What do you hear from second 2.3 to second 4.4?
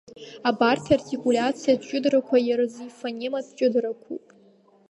иаразы ифонематә ҷыдарақәоуп.